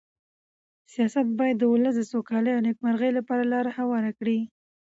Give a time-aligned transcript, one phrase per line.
[0.91, 4.39] سیاست باید د ولس د سوکالۍ او نېکمرغۍ لپاره لاره هواره کړي.